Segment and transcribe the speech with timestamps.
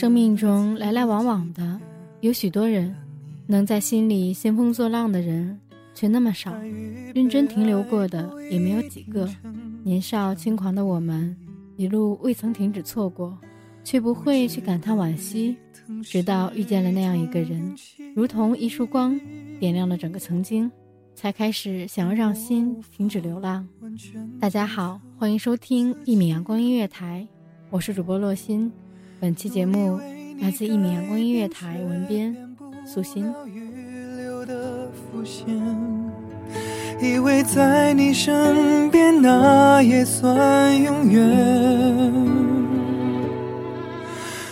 [0.00, 1.78] 生命中来来往往的
[2.22, 2.96] 有许多人，
[3.46, 5.60] 能在心里兴风作浪的人
[5.92, 6.54] 却那么少，
[7.14, 9.28] 认真停留过的也没有几个。
[9.82, 11.36] 年少轻狂的我们，
[11.76, 13.36] 一路未曾停止错过，
[13.84, 15.54] 却不会去感叹惋惜，
[16.02, 17.76] 直到遇见了那样一个人，
[18.16, 19.20] 如同一束光，
[19.58, 20.72] 点亮了整个曾经，
[21.14, 23.68] 才开始想要让心停止流浪。
[24.40, 27.28] 大家好，欢迎收听一米阳光音乐台，
[27.68, 28.72] 我是主播洛心。
[29.20, 30.00] 本期节目
[30.40, 32.34] 来自一米阳光音乐台文编
[32.86, 33.30] 素心。
[37.02, 42.14] 以为在你身边那也算永远，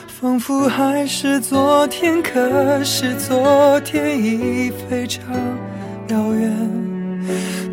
[0.07, 5.25] 仿佛还是昨天，可是昨天已非常
[6.09, 6.53] 遥远。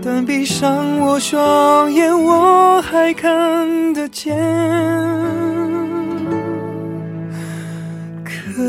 [0.01, 4.33] 但闭上我双眼，我还看得见。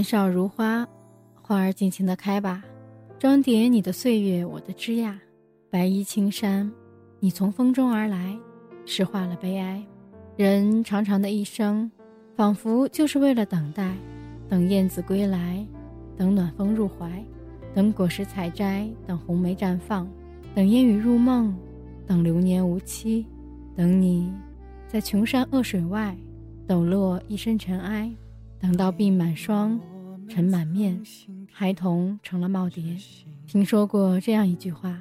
[0.00, 0.88] 年少如花，
[1.42, 2.64] 花儿尽情的开吧，
[3.18, 5.14] 装点你的岁月，我的枝桠。
[5.68, 6.72] 白衣青衫，
[7.18, 8.34] 你从风中而来，
[8.86, 9.84] 诗化了悲哀。
[10.38, 11.92] 人长长的一生，
[12.34, 13.94] 仿佛就是为了等待，
[14.48, 15.62] 等燕子归来，
[16.16, 17.22] 等暖风入怀，
[17.74, 20.08] 等果实采摘，等红梅绽放，
[20.54, 21.54] 等烟雨入梦，
[22.06, 23.26] 等流年无期，
[23.76, 24.32] 等你
[24.88, 26.16] 在穷山恶水外
[26.66, 28.10] 抖落一身尘埃。
[28.60, 29.80] 等到鬓满霜，
[30.28, 31.00] 尘满面，
[31.50, 33.00] 孩童成了耄耋。
[33.46, 35.00] 听说过这样一句话：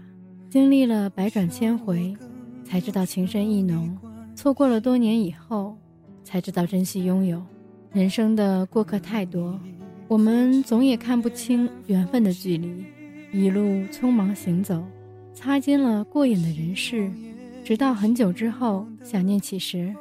[0.50, 2.16] 经历了百转千回，
[2.64, 3.90] 才知道情深意浓；
[4.34, 5.78] 错过了多年以后，
[6.24, 7.44] 才知道珍惜拥有。
[7.92, 9.60] 人生的过客太多，
[10.08, 12.86] 我们总也看不清缘分的距离，
[13.34, 13.62] 一路
[13.92, 14.82] 匆忙行走，
[15.34, 17.12] 擦肩了过眼的人事，
[17.62, 19.94] 直到很久之后想念起时，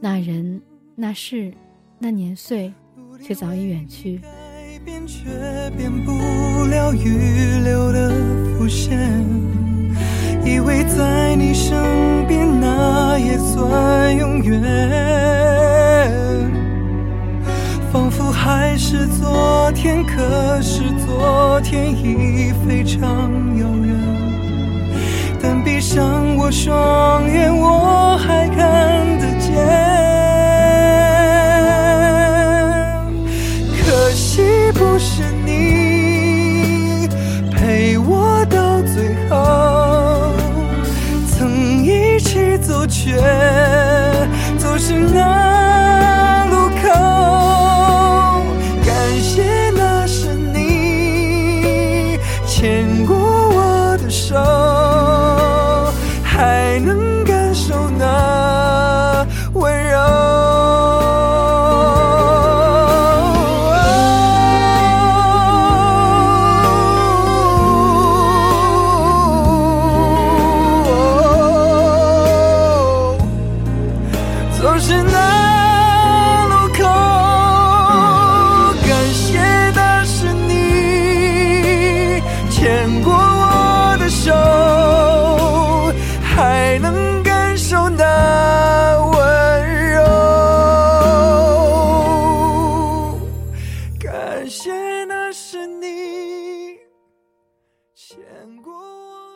[0.00, 0.62] 那人、
[0.94, 1.52] 那事、
[1.98, 2.72] 那年岁。
[3.24, 4.18] 却早已远去。
[4.18, 4.28] 改
[4.84, 5.30] 变却
[5.76, 6.10] 变不
[6.64, 8.10] 了预留的
[8.58, 8.98] 伏线，
[10.44, 14.60] 以为在你身边那也算永远，
[17.92, 23.96] 仿佛还是昨天，可是昨天已非常遥远。
[25.40, 30.01] 但闭上我双眼，我还看得见。
[34.74, 37.08] 不是你
[37.50, 40.32] 陪我到最后
[41.28, 43.16] 曾一起走却
[44.58, 45.41] 走失那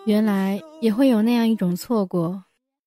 [0.06, 2.41] 原来也会有那样一种错过，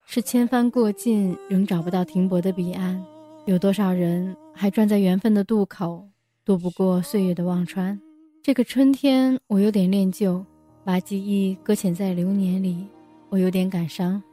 [0.05, 2.97] 是千帆过尽仍找不到停泊的彼岸。
[3.45, 6.07] 有多少人还站在缘分的渡口，
[6.45, 7.99] 渡不过岁月的忘川？
[8.41, 10.45] 这个春天，我有点恋旧，
[10.85, 12.87] 把记忆搁浅在流年里，
[13.27, 14.23] 我有点感伤。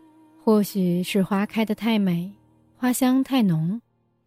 [0.45, 2.33] 或许是花开得太美，
[2.77, 3.83] 花香太浓，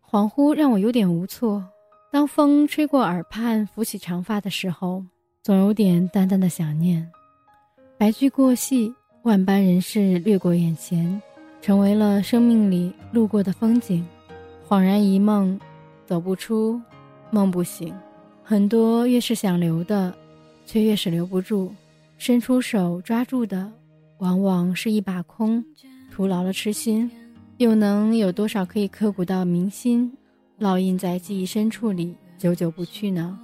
[0.05, 1.63] 恍惚让我有点无措。
[2.12, 5.05] 当风吹过耳畔，拂起长发的时候，
[5.44, 7.09] 总有点淡淡的想念。
[8.00, 8.94] 白驹过隙，
[9.24, 11.22] 万般人事掠过眼前，
[11.62, 14.07] 成为了生命里路过的风景。
[14.66, 15.60] 恍然一梦，
[16.06, 16.80] 走不出，
[17.30, 17.94] 梦不醒。
[18.42, 20.13] 很多越是想留的，
[20.66, 21.75] 却越是留不住。
[22.18, 23.69] 伸出手抓住的，
[24.19, 25.62] 往往是一把空，
[26.10, 27.12] 徒劳了痴心。
[27.57, 30.10] 又能有多少可以刻骨到铭心，
[30.57, 33.38] 烙印在记忆深处里，久久不去呢？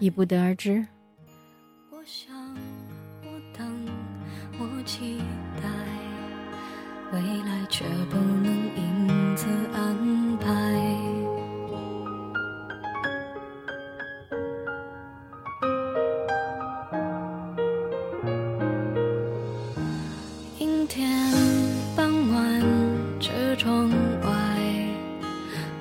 [0.00, 0.84] 已不得而知。
[1.92, 2.39] 我想，
[4.84, 5.18] 期
[5.62, 5.68] 待，
[7.12, 8.46] 未来却不能
[8.76, 10.48] 因此安排。
[20.58, 21.08] 阴天
[21.96, 22.62] 傍晚，
[23.20, 23.88] 车窗
[24.22, 24.28] 外，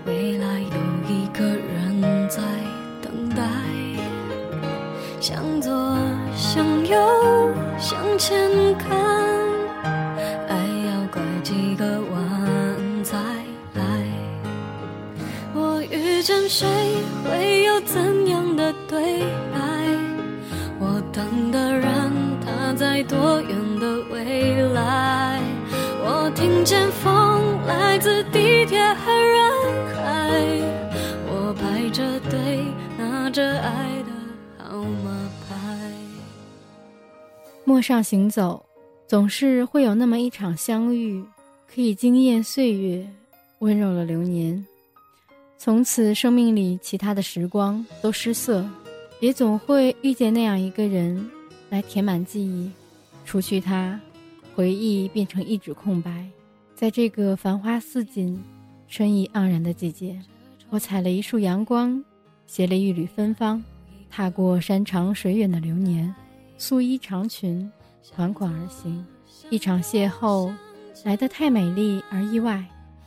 [0.06, 0.68] 未来有
[1.10, 2.42] 一个人在
[3.02, 3.44] 等待。
[5.19, 5.98] 向左，
[6.36, 6.98] 向右，
[8.19, 8.38] 前
[8.77, 8.92] 看，
[10.50, 13.16] 爱要拐几个弯才
[13.75, 13.81] 来。
[15.54, 16.68] 我遇见谁，
[17.24, 19.21] 会有怎样的对
[19.54, 19.57] 白？
[20.80, 22.12] 我等的人，
[22.45, 25.39] 他在多远的未来？
[26.04, 29.12] 我听见风来自地铁和
[37.80, 38.62] 陌上行走，
[39.08, 41.24] 总是会有那么一场相遇，
[41.66, 43.08] 可以惊艳岁月，
[43.60, 44.66] 温柔了流年。
[45.58, 48.70] 从此，生命里其他的时光都失色，
[49.22, 51.26] 也总会遇见那样一个人，
[51.70, 52.70] 来填满记忆。
[53.24, 53.98] 除去他，
[54.54, 56.28] 回忆变成一纸空白。
[56.76, 58.38] 在这个繁花似锦、
[58.90, 60.20] 春意盎然的季节，
[60.70, 62.04] 我采了一束阳光，
[62.45, 63.64] 携了一缕芬芳，
[64.09, 66.14] 踏过山长水远的流年，
[66.59, 67.71] 素衣长裙，
[68.13, 69.04] 款款而行。
[69.49, 70.54] 一场邂逅，
[71.06, 72.61] 来得太美丽而意外，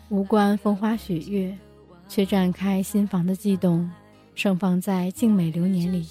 [0.08, 1.54] 无关风花雪月，
[2.08, 3.88] 却绽开心房的悸动，
[4.34, 6.08] 盛放在静美流年里。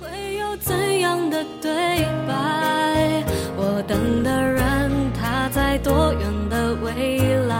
[0.00, 3.24] 会有怎样的对白？
[3.56, 7.53] 我等的人，他在多远的未来？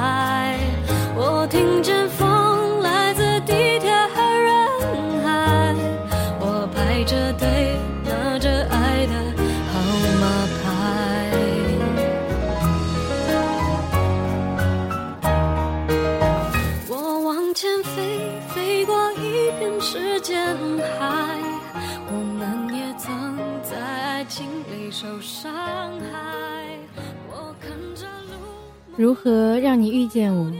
[17.65, 20.55] 前飞，飞过一片时间
[20.99, 21.41] 海。
[22.09, 26.79] 我们也曾在爱情里受伤害。
[27.27, 30.53] 我看着路，如何让你遇见我？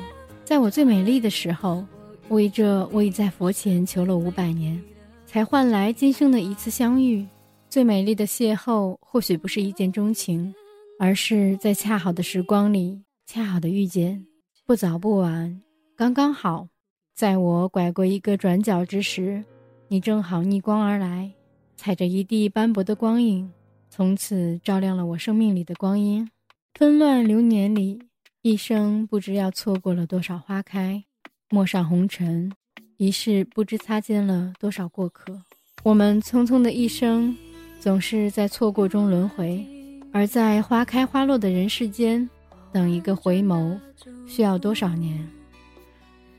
[0.47, 1.85] 在我最美丽的时候，
[2.31, 4.83] 为这我已在佛前求了五百年，
[5.27, 7.23] 才换来今生的一次相遇。
[7.69, 10.55] 最美丽的邂逅，或许不是一见钟情，
[10.99, 14.25] 而是在恰好的时光里，恰好的遇见，
[14.65, 15.61] 不早不晚，
[15.95, 16.67] 刚刚好。
[17.15, 19.45] 在我拐过一个转角之时，
[19.87, 21.31] 你正好逆光而来，
[21.77, 23.49] 踩着一地斑驳的光影，
[23.89, 26.29] 从此照亮了我生命里的光阴。
[26.75, 28.03] 纷乱流年里，
[28.43, 31.05] 一生不知要错过了多少花开，
[31.51, 32.51] 陌上红尘，
[32.97, 35.41] 一世不知擦肩了多少过客。
[35.85, 37.37] 我们匆匆的一生，
[37.79, 39.65] 总是在错过中轮回，
[40.13, 42.29] 而在花开花落的人世间，
[42.73, 43.79] 等一个回眸，
[44.27, 45.25] 需要多少年？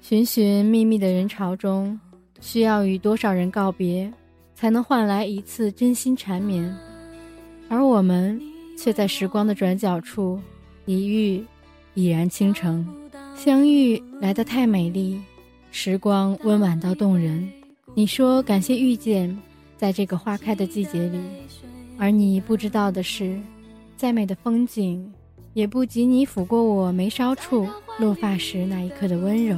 [0.07, 2.00] 寻寻觅觅的人潮中，
[2.39, 4.13] 需要与多少人告别，
[4.53, 6.71] 才能换来一次真心缠绵？
[7.69, 8.39] 而我们
[8.77, 10.39] 却在时光的转角处
[10.85, 11.43] 一遇，
[11.95, 12.88] 已然倾城。
[13.35, 15.19] 相遇来得太美丽，
[15.71, 17.51] 时光温婉到动人。
[17.95, 19.35] 你说感谢遇见，
[19.75, 21.17] 在这个花开的季节里，
[21.97, 23.41] 而你不知道的是，
[23.97, 25.12] 再美的风景，
[25.55, 29.57] 也不及你抚过我眉梢处落发时那一刻的温柔。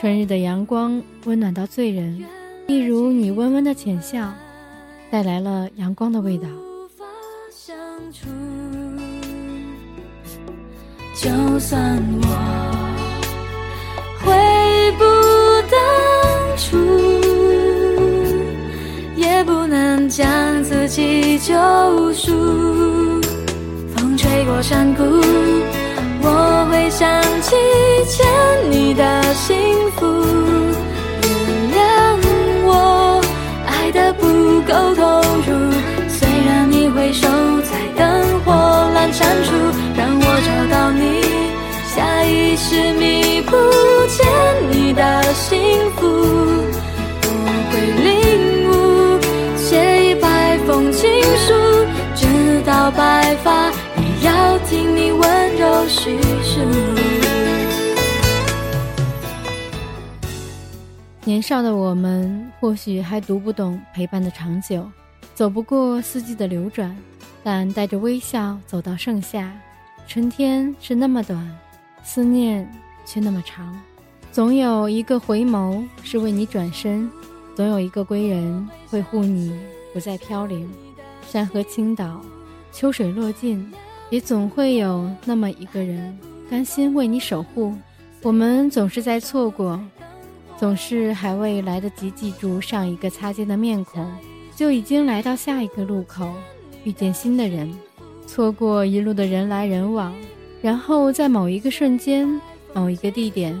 [0.00, 2.24] 春日的阳光温暖到醉人，
[2.68, 4.32] 一如你温温的浅笑，
[5.10, 6.48] 带来了阳光的味道。
[11.14, 11.28] 就
[11.58, 12.28] 算我
[14.24, 14.32] 回
[14.96, 15.04] 不
[15.70, 15.78] 当
[16.56, 16.78] 初，
[19.16, 21.52] 也不能将自己救
[22.14, 22.32] 赎。
[23.94, 25.02] 风吹过山谷，
[26.22, 27.56] 我会想起
[28.06, 28.24] 欠
[28.70, 29.56] 你的幸
[29.96, 30.06] 福。
[31.22, 31.30] 原
[31.74, 31.78] 谅
[32.64, 33.20] 我
[33.66, 35.50] 爱的不够投入，
[36.08, 37.26] 虽然你回首
[37.62, 38.52] 在灯火
[38.94, 39.50] 阑珊处，
[39.96, 41.02] 让我找到你，
[41.92, 43.56] 下意识弥补
[44.08, 44.24] 欠
[44.70, 45.58] 你的幸
[45.96, 46.06] 福。
[47.24, 47.28] 我
[47.70, 47.72] 会
[48.06, 48.08] 领
[48.70, 49.18] 悟，
[49.56, 51.52] 写一百封情书，
[52.14, 54.08] 直到白发也。
[54.22, 56.19] 要听你温柔叙
[61.24, 64.90] 年少的我们或许还读不懂陪伴的长久，
[65.34, 66.96] 走不过四季的流转，
[67.44, 69.52] 但带着微笑走到盛夏。
[70.06, 71.46] 春天是那么短，
[72.02, 72.66] 思念
[73.04, 73.78] 却那么长。
[74.32, 77.08] 总有一个回眸是为你转身，
[77.54, 79.54] 总有一个归人会护你
[79.92, 80.68] 不再飘零。
[81.28, 82.20] 山河倾倒，
[82.72, 83.70] 秋水落尽。
[84.08, 86.18] 也总会有那么一个人
[86.50, 87.72] 甘心为你守护。
[88.22, 89.80] 我们总是在错过，
[90.60, 94.06] 总是还未来得及记住上一个擦肩的面孔，
[94.54, 96.30] 就已经来到下一个路口，
[96.84, 97.72] 遇见新的人，
[98.26, 100.14] 错过一路的人来人往，
[100.60, 102.38] 然后在某一个瞬间、
[102.74, 103.58] 某一个地点，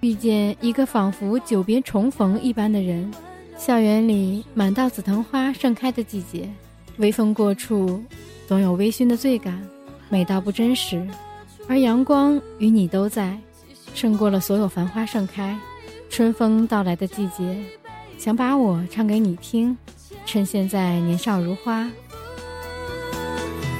[0.00, 3.08] 遇见一个仿佛久别重逢一般的人。
[3.56, 6.50] 校园里满道紫藤花盛开的季节，
[6.96, 8.02] 微风过处，
[8.48, 9.62] 总有微醺的醉感。
[10.08, 11.06] 美到不真实，
[11.68, 13.38] 而阳光与你都在，
[13.94, 15.56] 胜过了所有繁花盛开。
[16.10, 17.56] 春风到来的季节，
[18.18, 19.78] 想把我唱给你听，
[20.26, 21.88] 趁现在年少如花。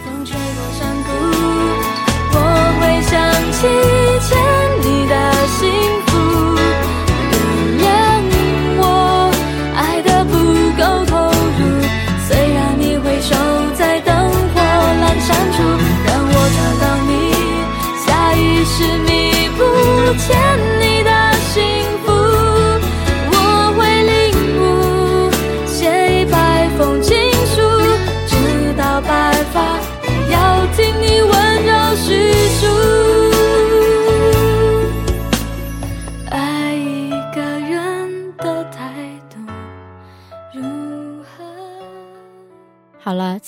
[0.05, 1.11] 风吹过山谷，
[2.33, 2.39] 我
[2.81, 3.19] 会想
[3.53, 3.67] 起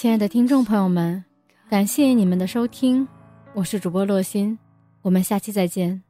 [0.02, 1.24] 亲爱的听众朋友们，
[1.70, 3.06] 感谢你们的收听，
[3.54, 4.58] 我是主播洛心，
[5.00, 6.02] 我们下期再见。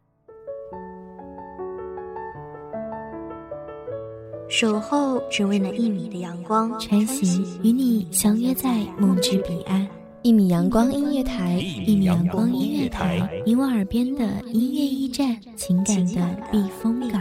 [4.48, 9.86] 守候只为那一米的阳光，晨行与你相约在梦之彼岸。
[10.22, 17.20] 一米阳光音乐台，一米阳光音乐台，你我耳边的音乐驿站，情感的避风港。